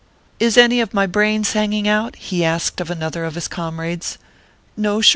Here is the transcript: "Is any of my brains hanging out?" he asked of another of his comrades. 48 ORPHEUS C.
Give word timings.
"Is 0.39 0.57
any 0.57 0.81
of 0.81 0.95
my 0.95 1.05
brains 1.05 1.53
hanging 1.53 1.87
out?" 1.87 2.15
he 2.15 2.43
asked 2.43 2.81
of 2.81 2.89
another 2.89 3.23
of 3.23 3.35
his 3.35 3.47
comrades. 3.47 4.17
48 4.75 4.89
ORPHEUS 4.95 5.05
C. 5.05 5.09